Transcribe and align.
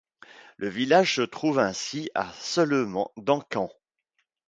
Le 0.57 0.67
village 0.67 1.13
se 1.17 1.21
trouve 1.21 1.59
ainsi 1.59 2.09
à 2.15 2.33
seulement 2.33 3.11
d'Encamp. 3.17 3.69